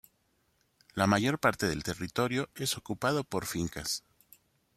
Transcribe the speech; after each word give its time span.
La 0.95 1.05
mayor 1.05 1.37
parte 1.37 1.67
del 1.67 1.83
territorio 1.83 2.49
es 2.55 2.75
ocupado 2.75 3.23
por 3.23 3.45
fincas. 3.45 4.03